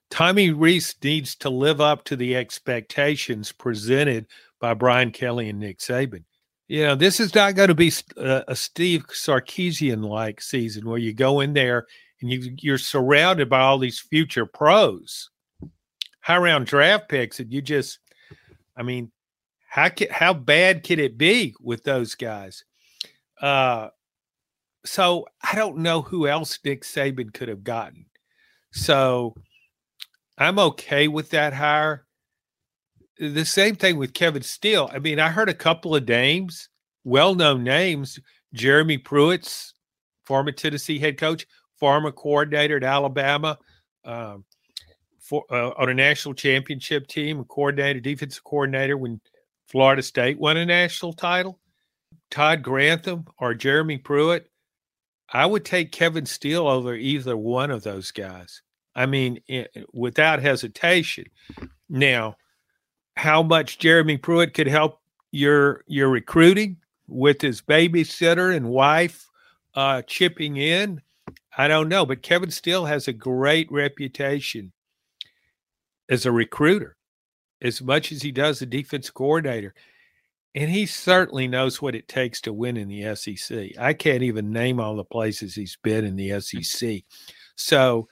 [0.10, 4.28] Tommy Rees needs to live up to the expectations presented
[4.60, 6.24] by Brian Kelly and Nick Saban.
[6.68, 10.98] You know, this is not going to be uh, a Steve Sarkisian like season where
[10.98, 11.86] you go in there
[12.22, 15.30] and you, you're surrounded by all these future pros,
[16.26, 18.00] high round draft picks, and you just,
[18.76, 19.12] I mean,
[19.70, 22.64] how can, how bad can it be with those guys?
[23.40, 23.90] Uh,
[24.86, 28.08] so I don't know who else Nick Saban could have gotten.
[28.72, 29.36] So
[30.36, 32.08] I'm okay with that hire.
[33.20, 34.90] The same thing with Kevin Steele.
[34.92, 36.70] I mean, I heard a couple of names,
[37.04, 38.20] well known names.
[38.52, 39.76] Jeremy Pruitt's
[40.26, 41.46] former Tennessee head coach,
[41.80, 43.60] former coordinator at Alabama,
[44.04, 44.44] um,
[45.26, 49.20] for, uh, on a national championship team, a coordinator, defensive coordinator when
[49.68, 51.60] Florida State won a national title.
[52.30, 54.50] Todd Grantham or Jeremy Pruitt.
[55.34, 58.62] I would take Kevin Steele over either one of those guys.
[58.96, 61.26] I mean, it, without hesitation.
[61.90, 62.36] Now,
[63.18, 65.00] how much Jeremy Pruitt could help
[65.32, 69.28] your your recruiting with his babysitter and wife
[69.74, 71.02] uh, chipping in,
[71.58, 72.06] I don't know.
[72.06, 74.72] But Kevin Steele has a great reputation
[76.10, 76.98] as a recruiter,
[77.62, 79.74] as much as he does a defense coordinator.
[80.54, 83.72] And he certainly knows what it takes to win in the SEC.
[83.78, 86.64] I can't even name all the places he's been in the mm.
[86.64, 87.04] SEC.
[87.56, 88.08] So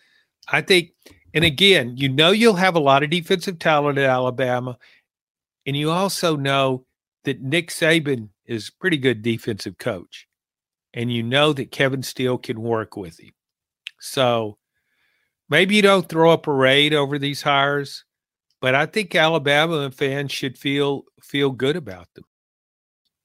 [0.50, 0.92] I think,
[1.34, 4.78] and again, you know, you'll have a lot of defensive talent at Alabama.
[5.66, 6.86] And you also know
[7.24, 10.28] that Nick Saban is a pretty good defensive coach.
[10.94, 13.32] And you know that Kevin Steele can work with him.
[14.00, 14.58] So
[15.50, 18.06] maybe you don't throw a parade over these hires,
[18.62, 22.26] but I think Alabama fans should feel feel good about them.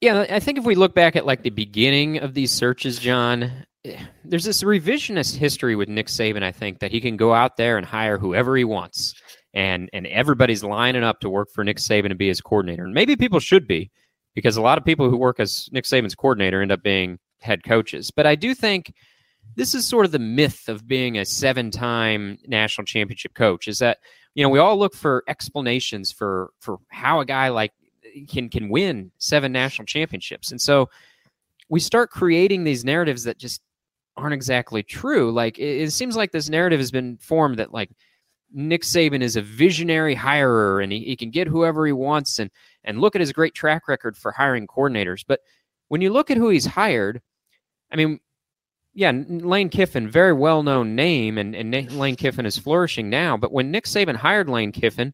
[0.01, 3.65] Yeah, I think if we look back at like the beginning of these searches, John,
[3.83, 6.43] eh, there's this revisionist history with Nick Saban.
[6.43, 9.13] I think that he can go out there and hire whoever he wants,
[9.53, 12.85] and and everybody's lining up to work for Nick Saban to be his coordinator.
[12.85, 13.91] And maybe people should be,
[14.35, 17.63] because a lot of people who work as Nick Saban's coordinator end up being head
[17.63, 18.11] coaches.
[18.11, 18.93] But I do think
[19.55, 23.67] this is sort of the myth of being a seven-time national championship coach.
[23.67, 23.99] Is that
[24.35, 27.71] you know we all look for explanations for for how a guy like
[28.27, 30.51] can can win seven national championships.
[30.51, 30.89] And so
[31.69, 33.61] we start creating these narratives that just
[34.17, 35.31] aren't exactly true.
[35.31, 37.91] Like it, it seems like this narrative has been formed that like
[38.51, 42.49] Nick Saban is a visionary hirer and he, he can get whoever he wants and
[42.83, 45.23] and look at his great track record for hiring coordinators.
[45.27, 45.41] But
[45.87, 47.21] when you look at who he's hired,
[47.91, 48.19] I mean,
[48.93, 53.37] yeah, Lane Kiffin, very well known name, and, and Lane Kiffin is flourishing now.
[53.37, 55.13] But when Nick Saban hired Lane Kiffin,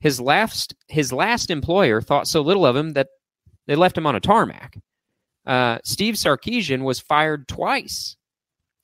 [0.00, 3.08] his last his last employer thought so little of him that
[3.66, 4.78] they left him on a tarmac.
[5.46, 8.16] Uh, Steve Sarkisian was fired twice,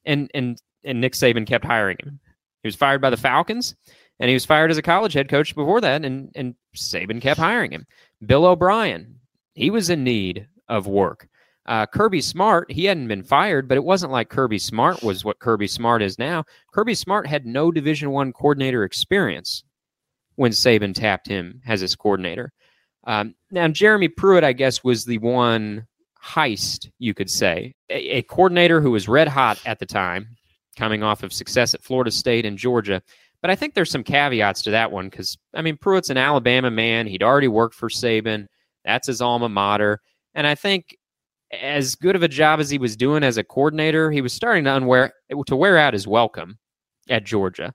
[0.05, 2.21] and and and Nick Saban kept hiring him.
[2.63, 3.75] He was fired by the Falcons,
[4.19, 7.39] and he was fired as a college head coach before that, and and Saban kept
[7.39, 7.87] hiring him.
[8.25, 9.21] Bill O'Brien,
[9.55, 11.29] he was in need of work.
[11.67, 15.39] Uh, Kirby Smart, he hadn't been fired, but it wasn't like Kirby Smart was what
[15.39, 16.45] Kirby Smart is now.
[16.73, 19.63] Kirby Smart had no Division One coordinator experience
[20.37, 22.53] when Saban tapped him as his coordinator.
[23.05, 25.87] Um, now, Jeremy Pruitt, I guess, was the one
[26.23, 30.27] heist, you could say, a, a, coordinator who was red hot at the time,
[30.77, 33.03] coming off of success at Florida State and Georgia.
[33.41, 36.71] But I think there's some caveats to that one because, I mean, Pruitt's an Alabama
[36.71, 37.09] man.
[37.09, 38.47] He'd already worked for Saban,
[38.85, 40.01] that's his alma mater.
[40.35, 40.97] And I think
[41.53, 44.65] as good of a job as he was doing as a coordinator, he was starting
[44.65, 45.11] to unwear
[45.47, 46.59] to wear out his welcome
[47.09, 47.75] at Georgia.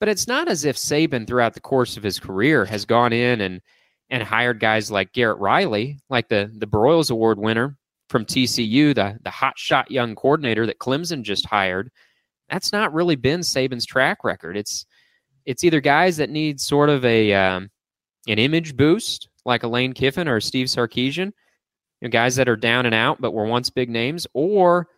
[0.00, 3.40] But it's not as if Saban, throughout the course of his career, has gone in
[3.40, 3.60] and
[4.10, 7.76] and hired guys like Garrett Riley, like the the Broyles Award winner
[8.08, 11.90] from TCU, the the hot shot young coordinator that Clemson just hired.
[12.48, 14.56] That's not really been Saban's track record.
[14.56, 14.86] It's
[15.44, 17.70] it's either guys that need sort of a um,
[18.28, 21.32] an image boost, like Lane Kiffin or Steve Sarkisian,
[22.02, 24.88] you know, guys that are down and out but were once big names, or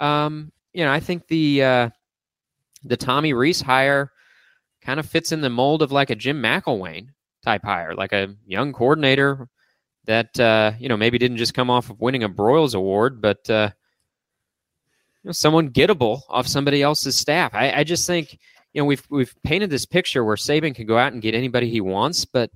[0.00, 1.90] um, you know, I think the uh,
[2.82, 4.10] the Tommy Rees hire
[4.80, 7.08] kind of fits in the mold of like a Jim McElwain
[7.44, 9.50] type hire, like a young coordinator
[10.06, 13.50] that uh, you know maybe didn't just come off of winning a Broyles Award, but
[13.50, 13.68] uh,
[15.22, 17.54] you know, someone gettable off somebody else's staff.
[17.54, 18.38] I, I just think
[18.72, 21.68] you know we've we've painted this picture where Saban can go out and get anybody
[21.68, 22.50] he wants, but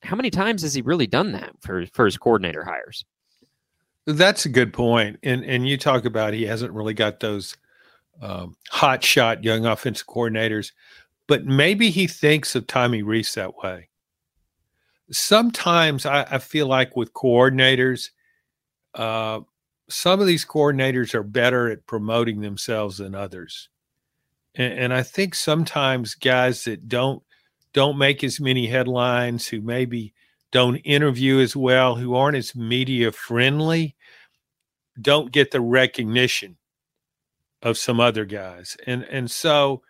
[0.00, 3.04] how many times has he really done that for for his coordinator hires?
[4.06, 7.56] That's a good point, and and you talk about he hasn't really got those
[8.22, 10.70] um, hot shot young offensive coordinators
[11.26, 13.88] but maybe he thinks of Tommy Rees that way.
[15.10, 18.10] Sometimes I, I feel like with coordinators,
[18.94, 19.40] uh,
[19.88, 23.68] some of these coordinators are better at promoting themselves than others.
[24.54, 27.22] And, and I think sometimes guys that don't
[27.72, 30.14] don't make as many headlines, who maybe
[30.50, 33.95] don't interview as well, who aren't as media friendly,
[35.00, 36.56] don't get the recognition
[37.62, 38.76] of some other guys.
[38.86, 39.82] And and so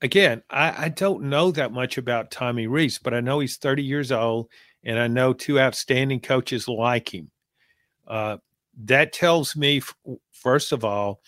[0.00, 3.84] again, I, I, don't know that much about Tommy Rees, but I know he's 30
[3.84, 4.48] years old,
[4.84, 7.30] and I know two outstanding coaches like him.
[8.06, 8.38] Uh,
[8.84, 9.80] that tells me,
[10.32, 11.20] first of all,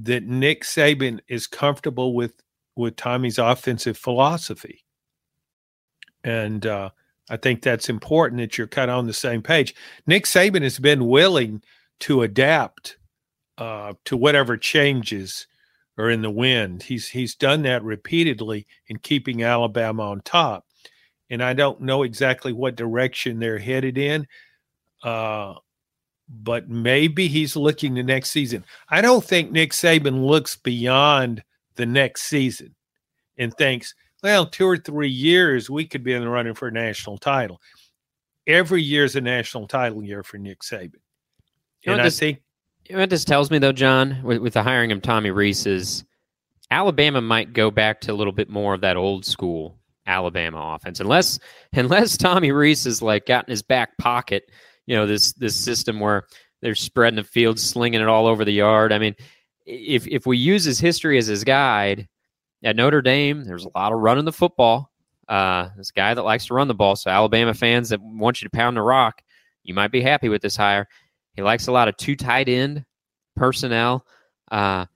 [0.00, 2.34] that Nick Saban is comfortable with
[2.74, 4.84] with Tommy's offensive philosophy,
[6.24, 6.90] and uh,
[7.30, 9.74] I think that's important that you're kind of on the same page.
[10.06, 11.62] Nick Saban has been willing
[12.02, 12.98] to adapt
[13.58, 15.46] uh, to whatever changes
[15.98, 16.82] are in the wind.
[16.82, 20.66] He's he's done that repeatedly in keeping Alabama on top.
[21.30, 24.26] And I don't know exactly what direction they're headed in.
[25.02, 25.54] Uh,
[26.28, 28.64] but maybe he's looking the next season.
[28.88, 31.42] I don't think Nick Saban looks beyond
[31.76, 32.74] the next season
[33.38, 36.72] and thinks, well, two or three years we could be in the running for a
[36.72, 37.60] national title.
[38.46, 41.01] Every year is a national title year for Nick Saban.
[41.82, 42.40] You know, and I think
[42.88, 45.66] you know what this tells me, though, John, with, with the hiring of Tommy Rees
[45.66, 46.04] is
[46.70, 51.00] Alabama might go back to a little bit more of that old school Alabama offense,
[51.00, 51.38] unless
[51.72, 54.50] unless Tommy Rees has like got in his back pocket,
[54.86, 56.24] you know, this this system where
[56.60, 58.92] they're spreading the field, slinging it all over the yard.
[58.92, 59.14] I mean,
[59.66, 62.08] if if we use his history as his guide
[62.62, 64.90] at Notre Dame, there's a lot of running the football.
[65.28, 66.96] Uh, this guy that likes to run the ball.
[66.96, 69.22] So Alabama fans that want you to pound the rock,
[69.62, 70.88] you might be happy with this hire.
[71.34, 72.84] He likes a lot of two tight end
[73.36, 74.06] personnel.
[74.50, 74.86] Uh,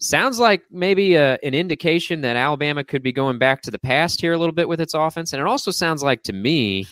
[0.00, 4.20] sounds like maybe a, an indication that Alabama could be going back to the past
[4.20, 5.32] here a little bit with its offense.
[5.32, 6.86] And it also sounds like to me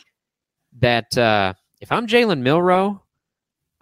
[0.81, 3.01] that uh, if I'm Jalen Milrow,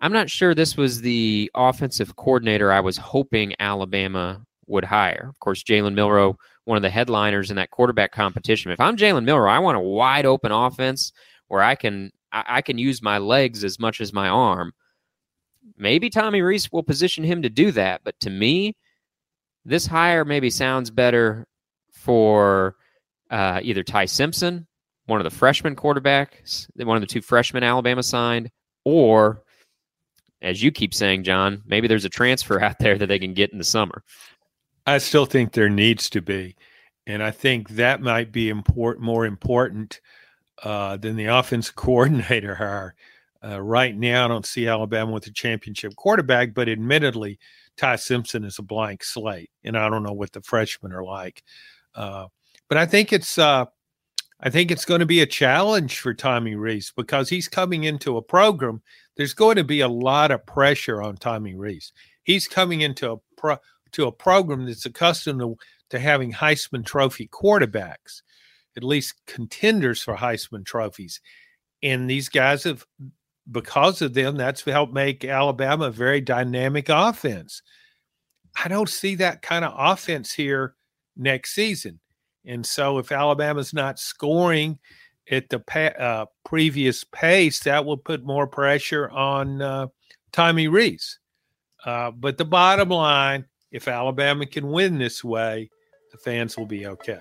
[0.00, 5.26] I'm not sure this was the offensive coordinator I was hoping Alabama would hire.
[5.28, 8.70] Of course, Jalen Milrow, one of the headliners in that quarterback competition.
[8.70, 11.12] If I'm Jalen Milrow, I want a wide open offense
[11.48, 14.72] where I can I, I can use my legs as much as my arm.
[15.79, 18.77] Maybe Tommy Rees will position him to do that, but to me,
[19.64, 21.47] this hire maybe sounds better
[21.93, 22.77] for
[23.31, 24.66] uh, either Ty Simpson,
[25.07, 28.51] one of the freshman quarterbacks, one of the two freshmen Alabama signed,
[28.85, 29.43] or
[30.43, 33.53] as you keep saying, John, maybe there's a transfer out there that they can get
[33.53, 34.03] in the summer.
[34.87, 36.57] I still think there needs to be,
[37.07, 40.01] and I think that might be important, more important
[40.62, 42.95] uh, than the offense coordinator hire.
[43.47, 47.38] Uh, right now, I don't see Alabama with a championship quarterback, but admittedly,
[47.76, 51.42] Ty Simpson is a blank slate, and I don't know what the freshmen are like.
[51.94, 52.26] Uh,
[52.68, 53.66] but I think it's uh,
[54.40, 58.16] I think it's going to be a challenge for Tommy Rees because he's coming into
[58.16, 58.82] a program.
[59.16, 61.92] There's going to be a lot of pressure on Tommy Rees.
[62.24, 63.57] He's coming into a pro,
[63.92, 65.57] to a program that's accustomed to,
[65.90, 68.22] to having Heisman Trophy quarterbacks,
[68.76, 71.20] at least contenders for Heisman trophies.
[71.82, 72.84] And these guys have
[73.51, 77.62] because of them, that's helped make Alabama a very dynamic offense.
[78.62, 80.74] I don't see that kind of offense here
[81.16, 82.01] next season.
[82.44, 84.78] And so if Alabama's not scoring
[85.30, 89.88] at the pa- uh, previous pace, that will put more pressure on uh,
[90.32, 91.18] Tommy Rees.
[91.84, 95.70] Uh, but the bottom line, if Alabama can win this way,
[96.12, 97.20] the fans will be okay.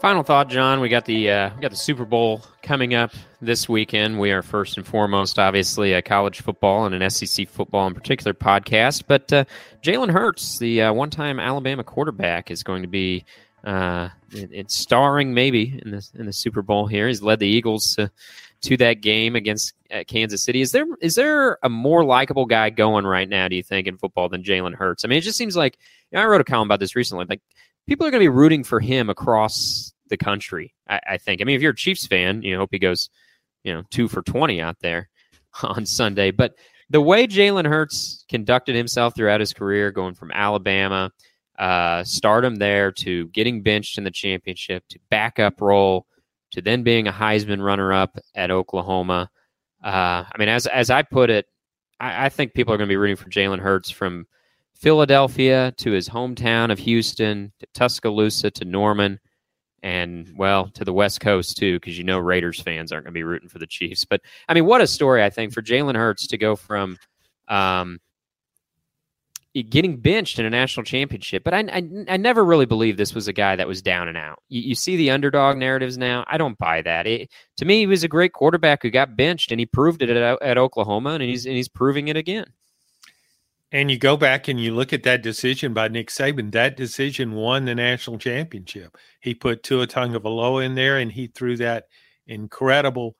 [0.00, 0.78] Final thought, John.
[0.78, 4.20] We got the uh, we got the Super Bowl coming up this weekend.
[4.20, 8.32] We are first and foremost, obviously, a college football and an SEC football in particular
[8.32, 9.04] podcast.
[9.08, 9.44] But uh,
[9.82, 13.24] Jalen Hurts, the uh, one-time Alabama quarterback, is going to be
[13.64, 17.08] uh, it, it's starring maybe in the in the Super Bowl here.
[17.08, 18.08] He's led the Eagles to,
[18.62, 20.60] to that game against uh, Kansas City.
[20.60, 23.48] Is there is there a more likable guy going right now?
[23.48, 25.04] Do you think in football than Jalen Hurts?
[25.04, 25.76] I mean, it just seems like
[26.12, 27.26] you know, I wrote a column about this recently.
[27.28, 27.40] Like
[27.88, 30.74] people are going to be rooting for him across the country.
[30.88, 31.40] I, I, think.
[31.40, 33.10] I mean, if you're a Chiefs fan, you know, hope he goes,
[33.64, 35.08] you know, two for twenty out there
[35.62, 36.30] on Sunday.
[36.30, 36.54] But
[36.90, 41.10] the way Jalen Hurts conducted himself throughout his career, going from Alabama,
[41.58, 46.06] uh, stardom there to getting benched in the championship to backup role
[46.52, 49.28] to then being a Heisman runner-up at Oklahoma.
[49.84, 51.46] Uh, I mean, as as I put it,
[52.00, 54.26] I, I think people are going to be rooting for Jalen Hurts from
[54.78, 59.18] Philadelphia to his hometown of Houston to Tuscaloosa to Norman
[59.82, 63.18] and well to the West Coast too, because you know Raiders fans aren't going to
[63.18, 64.04] be rooting for the Chiefs.
[64.04, 66.96] But I mean, what a story I think for Jalen Hurts to go from
[67.48, 67.98] um,
[69.62, 71.42] getting benched in a national championship.
[71.44, 74.16] But I, I, I, never really believed this was a guy that was down and
[74.16, 74.42] out.
[74.48, 76.24] You, you see the underdog narratives now.
[76.28, 77.06] I don't buy that.
[77.06, 80.10] It, to me, he was a great quarterback who got benched, and he proved it
[80.10, 82.46] at, at Oklahoma, and he's and he's proving it again.
[83.70, 86.52] And you go back and you look at that decision by Nick Saban.
[86.52, 88.96] That decision won the national championship.
[89.20, 91.84] He put Tua Tagovailoa in there, and he threw that
[92.26, 93.16] incredible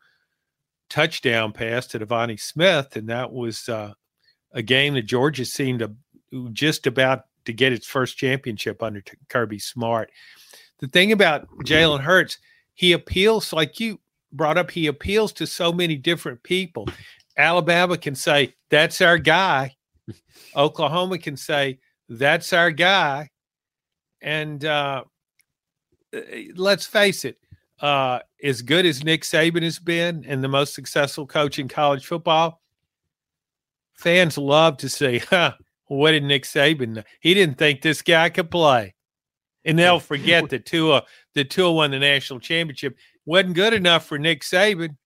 [0.88, 3.92] touchdown pass to DeVonta Smith, and that was uh,
[4.52, 5.92] a game that Georgia seemed to
[6.52, 10.10] just about to get its first championship under Kirby Smart.
[10.78, 12.38] The thing about Jalen Hurts,
[12.74, 14.00] he appeals like you
[14.32, 14.70] brought up.
[14.70, 16.88] He appeals to so many different people.
[17.36, 19.76] Alabama can say that's our guy
[20.56, 21.78] Oklahoma can say,
[22.08, 23.28] that's our guy.
[24.20, 25.04] And uh,
[26.12, 27.38] eh, let's face it,
[27.80, 32.06] uh, as good as Nick Saban has been and the most successful coach in college
[32.06, 32.60] football,
[33.94, 35.52] fans love to say, huh,
[35.86, 37.02] what did Nick Saban know?
[37.20, 38.94] He didn't think this guy could play.
[39.64, 41.02] And they'll forget that Tua,
[41.34, 42.96] the Tua won the national championship.
[43.26, 44.96] Wasn't good enough for Nick Saban.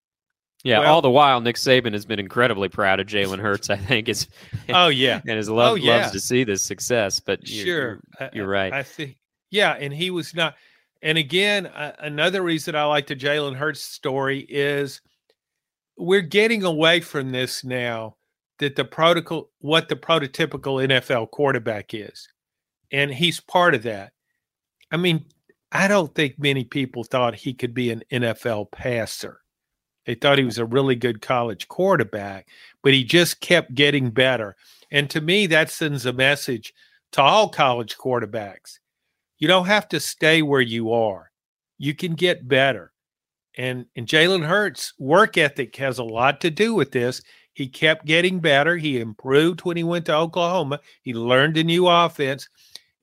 [0.65, 3.69] Yeah, well, all the while Nick Saban has been incredibly proud of Jalen Hurts.
[3.71, 4.29] I think is.
[4.69, 5.97] Oh yeah, and his love oh, yeah.
[5.97, 7.19] loves to see this success.
[7.21, 8.73] But you're, sure, you're, you're right.
[8.73, 9.17] I, I think
[9.51, 10.55] yeah, and he was not.
[11.03, 15.01] And again, uh, another reason I like the Jalen Hurts story is
[15.99, 18.17] we're getting away from this now
[18.61, 22.29] that the protocol, what the prototypical NFL quarterback is,
[22.93, 24.13] and he's part of that.
[24.93, 25.25] I mean,
[25.73, 29.42] I don't think many people thought he could be an NFL passer
[30.07, 32.49] they thought he was a really good college quarterback,
[32.83, 34.57] but he just kept getting better.
[34.91, 36.73] And to me, that sends a message
[37.13, 38.79] to all college quarterbacks.
[39.39, 41.31] You don't have to stay where you are.
[41.79, 42.93] You can get better.
[43.57, 47.23] And and Jalen Hurts' work ethic has a lot to do with this.
[47.55, 48.77] He kept getting better.
[48.77, 50.81] He improved when he went to Oklahoma.
[51.03, 52.49] He learned a new offense.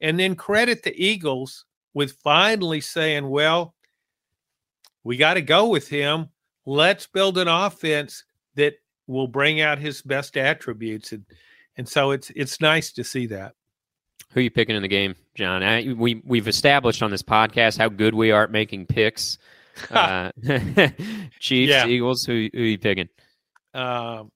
[0.02, 3.76] And then credit the Eagles with finally saying, well,
[5.04, 6.30] we got to go with him.
[6.70, 8.76] Let's build an offense that
[9.08, 11.12] will bring out his best attributes.
[11.12, 11.26] And,
[11.78, 13.56] and so it's it's nice to see that.
[14.32, 15.64] Who are you picking in the game, John?
[15.64, 19.38] I, we we've established on this podcast how good we are at making picks.
[19.92, 20.30] Uh,
[21.40, 21.88] Chiefs, yeah.
[21.88, 22.26] Eagles.
[22.26, 23.08] Who, who are you picking?
[23.74, 24.30] Um,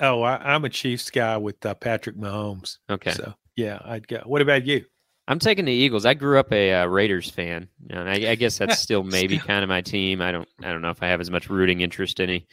[0.00, 2.78] oh, I, am a Chiefs guy with uh, Patrick Mahomes.
[2.88, 3.10] Okay.
[3.10, 4.22] So yeah, I'd go.
[4.24, 4.86] What about you?
[5.28, 6.04] I'm taking the Eagles.
[6.04, 9.62] I grew up a uh, Raiders fan, and I, I guess that's still maybe kind
[9.62, 10.20] of my team.
[10.20, 12.46] I don't, I don't know if I have as much rooting interest in any,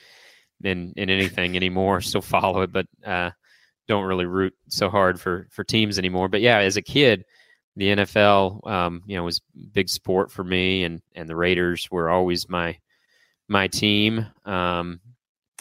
[0.63, 2.01] in in anything anymore.
[2.09, 3.32] Still follow it, but uh,
[3.88, 6.30] don't really root so hard for for teams anymore.
[6.30, 7.26] But yeah, as a kid,
[7.76, 9.41] the NFL, um, you know, was
[9.72, 12.78] big sport for me, and and the Raiders were always my
[13.47, 14.28] my team.
[14.45, 14.99] Um,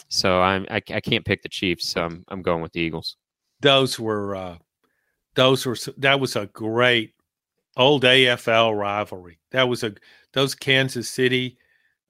[0.09, 3.17] so I'm I, I can't pick the Chiefs, so I'm I'm going with the Eagles.
[3.61, 4.57] Those were uh,
[5.39, 7.13] those were that was a great
[7.77, 9.39] old AFL rivalry.
[9.51, 9.95] That was a
[10.33, 11.57] those Kansas City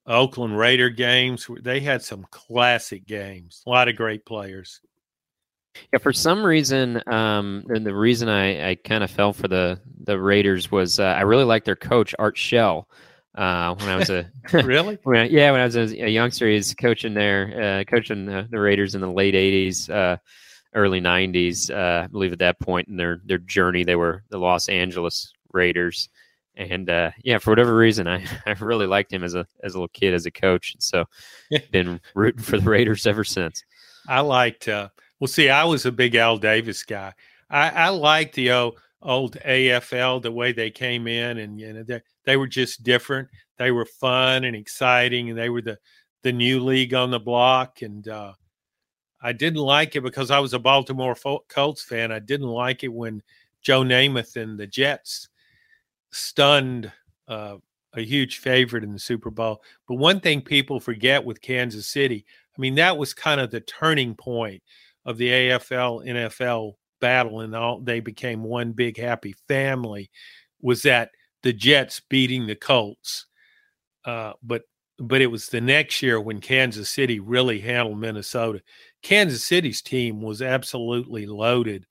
[0.04, 1.48] Oakland Raider games.
[1.62, 3.62] They had some classic games.
[3.66, 4.80] A lot of great players.
[5.92, 9.80] Yeah, for some reason, um, and the reason I, I kind of fell for the
[10.02, 12.88] the Raiders was uh, I really liked their coach Art Shell.
[13.36, 16.74] Uh, when I was a really, when I, yeah, when I was a, youngster, he's
[16.74, 20.16] coaching there, uh, coaching the, the, Raiders in the late '80s, uh,
[20.74, 22.32] early '90s, uh, I believe.
[22.32, 26.08] At that point in their their journey, they were the Los Angeles Raiders,
[26.56, 29.78] and uh, yeah, for whatever reason, I, I really liked him as a as a
[29.78, 31.04] little kid as a coach, and so
[31.70, 33.64] been rooting for the Raiders ever since.
[34.08, 34.68] I liked.
[34.68, 37.12] Uh, well, see, I was a big Al Davis guy.
[37.50, 41.82] I, I liked the old, old AFL, the way they came in, and you know
[41.82, 43.28] they they were just different.
[43.58, 45.78] They were fun and exciting, and they were the
[46.22, 47.82] the new league on the block.
[47.82, 48.32] And uh,
[49.22, 51.16] I didn't like it because I was a Baltimore
[51.48, 52.10] Colts fan.
[52.10, 53.22] I didn't like it when
[53.62, 55.28] Joe Namath and the Jets
[56.10, 56.90] stunned
[57.28, 57.56] uh,
[57.94, 59.62] a huge favorite in the Super Bowl.
[59.86, 62.24] But one thing people forget with Kansas City,
[62.56, 64.62] I mean, that was kind of the turning point
[65.04, 70.10] of the AFL NFL battle and all they became one big happy family
[70.60, 71.10] was that
[71.42, 73.26] the Jets beating the Colts.
[74.04, 74.62] Uh, but
[74.98, 78.60] but it was the next year when Kansas City really handled Minnesota.
[79.02, 81.86] Kansas City's team was absolutely loaded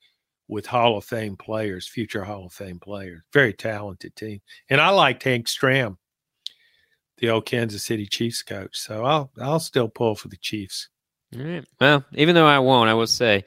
[0.48, 3.22] with Hall of Fame players, future Hall of Fame players.
[3.32, 4.42] Very talented team.
[4.70, 5.98] And I liked Hank Stram,
[7.18, 8.78] the old Kansas City Chiefs coach.
[8.78, 10.90] So I'll I'll still pull for the Chiefs.
[11.38, 11.66] All right.
[11.80, 13.44] Well, even though I won't, I will say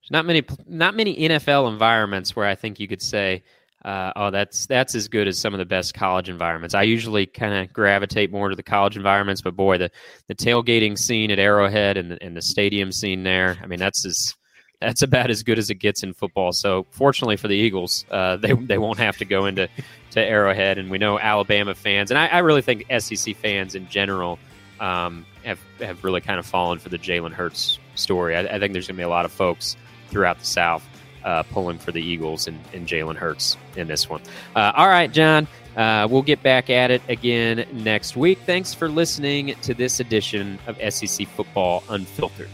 [0.00, 3.42] there's not many not many NFL environments where I think you could say,
[3.86, 7.24] uh, "Oh, that's that's as good as some of the best college environments." I usually
[7.24, 9.90] kind of gravitate more to the college environments, but boy, the
[10.26, 14.04] the tailgating scene at Arrowhead and the, and the stadium scene there, I mean, that's
[14.04, 14.34] as
[14.80, 16.52] that's about as good as it gets in football.
[16.52, 19.68] So, fortunately for the Eagles, uh, they they won't have to go into
[20.10, 23.88] to Arrowhead, and we know Alabama fans, and I, I really think SEC fans in
[23.88, 24.38] general
[24.80, 28.36] um, have have really kind of fallen for the Jalen Hurts story.
[28.36, 29.76] I, I think there's going to be a lot of folks
[30.08, 30.86] throughout the South
[31.26, 34.22] uh, pulling for the Eagles and, and Jalen Hurts in this one.
[34.54, 35.46] Uh, all right, John.
[35.76, 38.38] Uh, we'll get back at it again next week.
[38.46, 42.48] Thanks for listening to this edition of SEC Football Unfiltered.